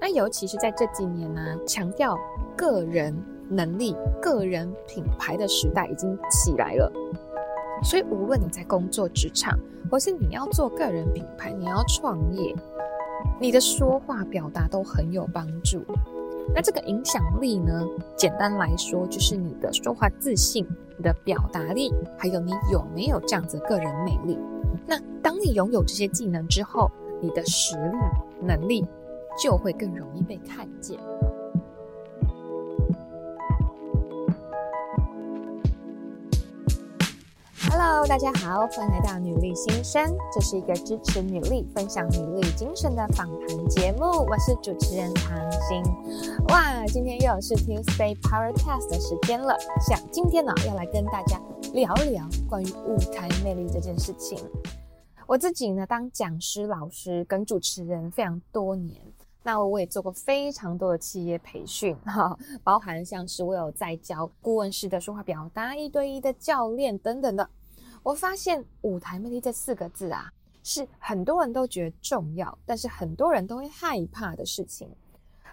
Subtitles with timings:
[0.00, 2.16] 那尤其是在这几年呢、强调
[2.56, 3.14] 个人
[3.48, 6.90] 能力、个人品牌的时代已经起来了。
[7.82, 9.58] 所以，无论你在工作职场，
[9.90, 12.54] 或是你要做个人品牌，你要创业，
[13.38, 15.82] 你的说话表达都很有帮助。
[16.54, 17.86] 那这个影响力呢，
[18.16, 24.38] 简单来说，就是你的说话自信、你的表达力，还有你有没有这样子个人魅力。
[24.86, 26.90] 那当你拥有这些技能之后，
[27.20, 27.96] 你的实力、
[28.42, 28.86] 能力。
[29.40, 30.98] 就会更容易被看见。
[37.70, 44.04] Hello，大家好，欢迎来到女力新生，这是一个支持女力、分享女力精神的访谈节目。
[44.04, 45.82] 我是主持人唐心。
[46.48, 49.56] 哇，今天又是 Tuesday Powercast 的时间了。
[49.88, 51.40] 想今天呢，要来跟大家
[51.72, 54.38] 聊聊关于舞台魅力这件事情。
[55.26, 59.00] 我自己呢，当讲师、老师跟主持人非常多年。
[59.42, 67.48] 那我也做过非常多的企业培训， 哈，包含像是我有在教顾问式的说话表达、一对一的教练等等的。
[68.02, 70.30] 我发现舞台魅力这四个字啊，
[70.62, 74.88] 是很多人都觉得重要，但是很多人都会害怕的事情。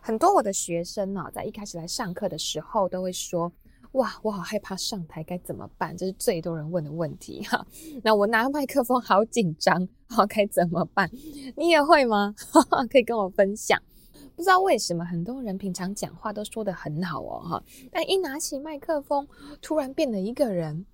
[0.00, 3.50] 很多我的学生呢，在一开始来上课的时候，都会说。
[3.96, 5.96] 哇，我好害怕上台，该怎么办？
[5.96, 7.66] 这是最多人问的问题哈。
[8.02, 11.10] 那我拿麦克风好紧张，好，该怎么办？
[11.56, 12.34] 你也会吗？
[12.90, 13.80] 可以跟我分享。
[14.34, 19.26] 不知道为什么很多人平常讲话都说得很好哦哈，但一拿起麦克风，
[19.62, 20.84] 突然变了一个人，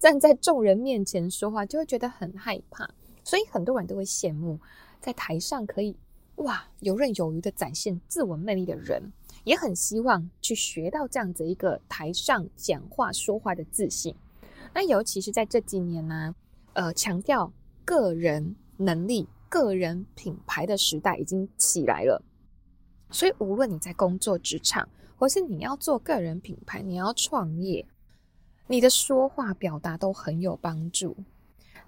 [0.00, 2.90] 站在众人面前说话，就会觉得很害怕。
[3.22, 4.58] 所以很多人都会羡慕
[5.00, 5.96] 在台上可以
[6.36, 9.12] 哇游刃有余的展现自我魅力的人。
[9.44, 14.14] 也很希望去学到这样子一个台上讲话说话的自信。
[14.74, 16.34] 那尤其是在这几年呢、
[16.72, 17.52] 呃，强调
[17.84, 22.22] 个人能力、个人品牌的时代已经起来了。
[23.10, 27.84] 所以，无论你在工作职场，或是你要做个人品牌，你要创业，
[28.66, 31.14] 你的说话表达都很有帮助。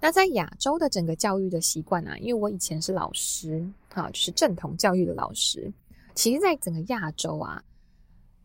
[0.00, 5.72] 那在亚洲的整个教育的习惯啊，因为我以前是老师，哈，就是正统教育的老师。
[6.14, 7.64] 其实，在整个亚洲啊，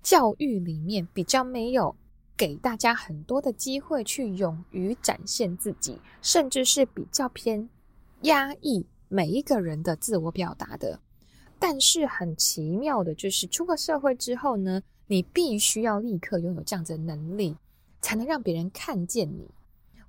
[0.01, 1.95] 教育里面比较没有
[2.35, 7.69] 给大家很多的机会去勇于展现自己，甚至是比较偏
[8.23, 10.99] 压抑每一个人的自我表达的。
[11.59, 17.55] 但是很奇妙的就是，出了社会之后呢，你必须要立刻拥有这样子的能力，
[18.01, 19.47] 才能让别人看见你。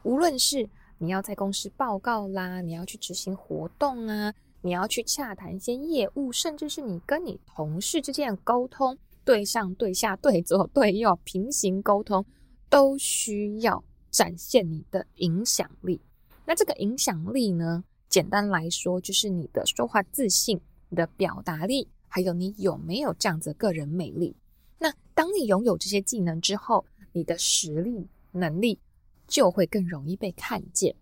[0.03, 4.33] 无论是你要在公司报告啦，你要去执行活动啊。
[4.63, 12.25] 你要去洽谈一些业务，甚至是你跟你同事之间的沟通，对上对下对左对右平行沟通，
[12.69, 16.01] 都需要展现你的影响力。
[16.45, 24.37] 那这个影响力呢，简单来说就是你的说话自信、你的表达力，还有你有没有这样子的个人魅力。
[24.79, 28.79] 那当你拥有这些技能之后，你的实力、能力
[29.27, 30.95] 就会更容易被看见。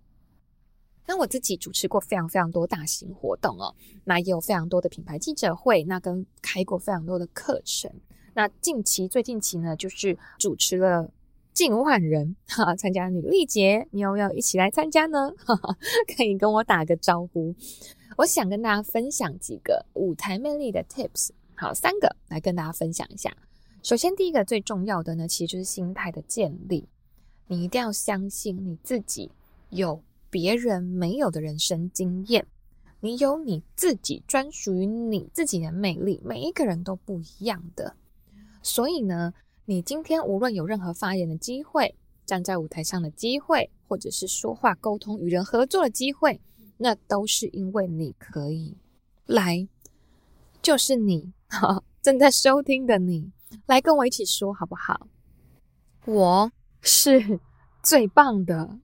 [1.08, 3.74] 那我自己主持过非常非常多大型活动哦，
[4.04, 7.90] 那也有非常多的品牌记者会，那跟开过非常多的课程。
[8.34, 11.10] 那近期最近期呢，就是主持了
[11.54, 15.32] 近万人哈参加女力节，你有没有一起来参加呢？
[15.38, 15.78] 哈哈，
[16.14, 17.54] 可以跟我打个招呼。
[18.18, 23.34] 我想跟大家分享几个舞台魅力的 tips，好，三个来跟大家分享一下。
[23.82, 26.86] 首先，第一个最重要的呢，其实就是心态的建立，
[27.46, 29.30] 你一定要相信你自己
[29.70, 30.02] 有。
[30.30, 32.46] 别人没有的人生经验，
[33.00, 37.94] 你有你自己专属于你自己的魅力，每一个人都不一样的。
[38.62, 39.32] 所以呢，
[39.64, 41.94] 你今天无论有任何发言的机会，
[42.26, 46.40] 站在舞台上的机会，或者是说话沟通、与人合作的机会，
[46.76, 48.76] 那都是因为你可以
[49.26, 49.66] 来，
[50.60, 53.30] 就是你，哈，正在收听的你，
[53.66, 55.06] 来跟我一起说好不好？
[56.04, 57.40] 我是
[57.82, 58.78] 最棒的。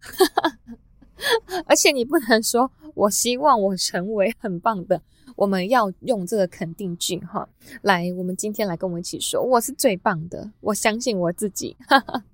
[1.67, 5.01] 而且你不能说“我希望我成为很棒的”，
[5.37, 7.49] 我们要用这个肯定句哈。
[7.83, 12.25] 来，我们今天来跟我们一起说：“我是最棒的，我相信我自己。”哈哈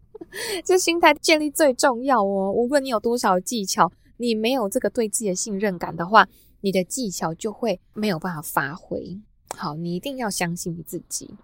[0.65, 2.53] 这心态建立最重要哦。
[2.53, 6.29] 无论你有多少技巧，你没有这个对自己的信任感的话，
[6.61, 9.19] 你的技巧就会没有办法发挥。
[9.57, 11.35] 好，你一定要相信你自己。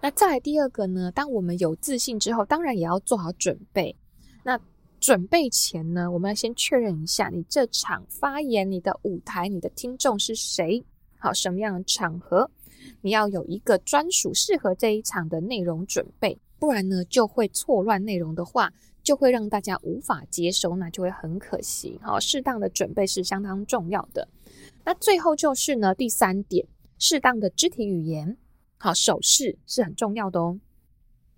[0.00, 1.10] 那再来第二个呢？
[1.10, 3.96] 当我们有自信之后，当然也要做好准备。
[4.42, 4.58] 那
[5.04, 10.82] 准备前呢，我们要先确认一下你这场发言、你的舞台、你的听众是谁？
[11.18, 12.50] 好，什么样的场合？
[13.02, 18.72] 你要有一个专属适合这一场的内容准备，不然呢就会错乱内容的话，
[19.02, 22.00] 就会让大家无法接收，那就会很可惜。
[22.02, 24.26] 好，适当的准备是相当重要的。
[24.86, 26.66] 那最后就是呢，第三点
[26.98, 28.38] 适当的肢体语言，
[28.78, 30.58] 好，手势是很重要的哦。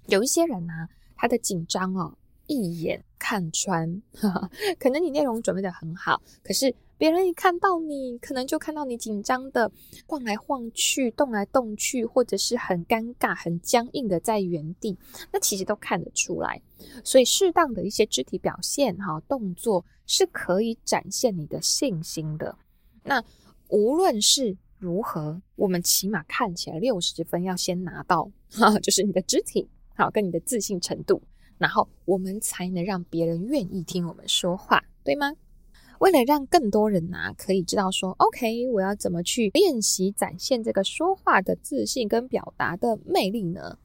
[0.07, 0.87] 有一些人呢、
[1.17, 2.17] 他的紧张哦，
[2.47, 9.71] 一眼看穿，呵呵，可能你内容准备的很好，可是别人一看到你，可能就看到你紧张的
[10.07, 14.97] 晃来晃去、动来动去，或者是很尴尬、很僵硬的在原地，
[15.33, 16.61] 那其实都看得出来。
[17.05, 22.57] 所以，适当的一些肢体表现、哈动作是可以展现你的信心的。
[23.03, 23.23] 那
[23.69, 29.69] 无论是如何，我们起码看起来六十分要先拿到， 哈，就是你的肢体。
[29.99, 31.23] 好，跟你的自信程度，
[31.59, 35.33] 然后我们才能让别人愿意听我们说话，对吗？
[35.99, 43.79] 为了让更多人啊可以知道说，OK，我要怎么去练习展现这个说话的自信跟表达的魅力呢？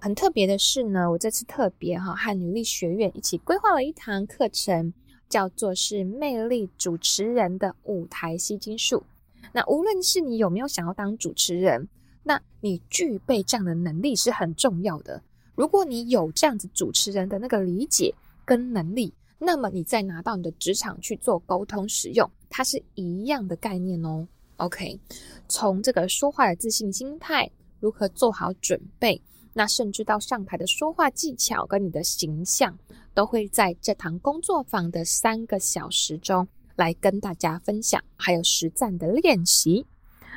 [0.00, 4.92] 很特别的是呢，我这次特别哈和女力学院一起规划了一堂课程，
[5.28, 9.04] 叫做是魅力主持人的舞台吸睛术。
[9.52, 11.88] 那无论是你有没有想要当主持人，
[12.24, 15.22] 那你具备这样的能力是很重要的。
[15.54, 18.14] 如果你有这样子主持人的那个理解
[18.44, 24.26] 跟能力，那么你再拿到你的职场去做沟通使用，它是一样的概念哦。
[24.56, 24.98] OK，
[25.48, 27.50] 从这个说话的自信心态，
[27.80, 29.20] 如何做好准备，
[29.52, 32.78] 那甚至到上台的说话技巧跟你的形象，
[33.12, 39.84] 都会在这堂工作坊的三个小时中来跟大家分享，还有实战的练习。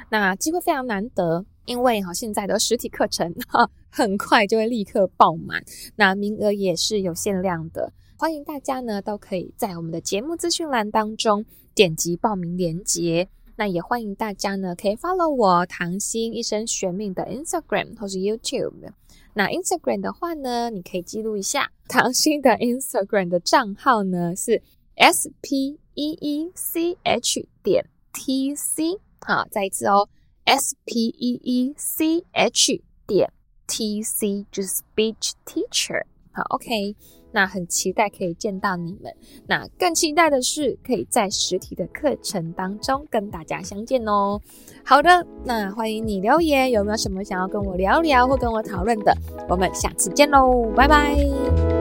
[0.09, 1.45] 那机会非常难得。
[1.65, 5.63] 因为哈，现在的实体课程哈，很快就会立刻爆满，
[5.95, 7.93] 那名额也是有限量的。
[8.17, 13.29] 欢迎大家呢，都可以在我们的节目资讯栏当中点击报名链接。
[13.55, 18.91] 那也欢迎大家呢，可以 follow 我唐心一生学命的 Instagram 或是 YouTube。
[19.33, 24.61] 那 Instagram 的话呢，你可以记录一下唐心的 Instagram 的账号呢是
[24.95, 28.99] S P E E C H 点 T C。
[29.21, 30.09] 好，再一次哦。
[30.43, 33.31] S P E E C H 点
[33.67, 36.95] T C 就是 Speech Teacher，好，OK，
[37.31, 39.13] 那很期待可以见到你们，
[39.47, 44.39] 那更期待的是可以在实体的课程当中跟大家相见哦。
[44.83, 49.15] 好的，那欢迎你留言，有没有什么想要跟我聊聊或跟我讨论的？
[49.49, 51.74] 我们下次见喽，拜拜。